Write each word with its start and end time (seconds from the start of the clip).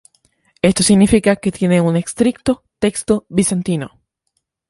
Esto 0.63 0.81
significa 0.81 1.35
que 1.35 1.51
tiene 1.51 1.79
un 1.79 1.95
estricto 1.95 2.63
texto 2.79 3.27
bizantino. 3.29 3.99